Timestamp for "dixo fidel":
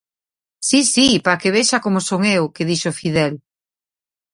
2.69-3.33